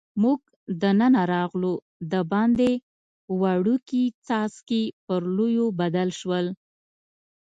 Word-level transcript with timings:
موږ 0.21 0.39
دننه 0.81 1.21
راغلو، 1.33 1.73
دباندې 2.11 2.71
وړوکي 3.39 4.03
څاڅکي 4.25 4.83
پر 5.05 5.21
لویو 5.37 5.65
بدل 5.79 6.09
شول. 6.19 6.45